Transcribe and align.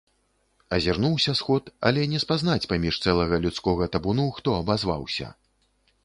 Азірнуўся 0.75 1.33
сход, 1.39 1.67
але 1.89 2.05
не 2.13 2.21
спазнаць 2.23 2.67
паміж 2.71 2.95
цэлага 3.07 3.35
людскога 3.43 3.89
табуну, 3.97 4.25
хто 4.39 4.49
абазваўся. 4.63 5.27